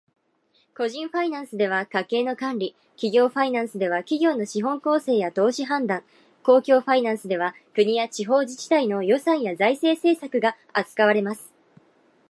[0.75, 6.03] 個人ファイナンスでは家計の管理、企業ファイナンスでは企業の資本構成や投資判断、
[6.41, 11.53] 公共ファイナンスでは国や地方自治体の予算や財政政策が扱われます。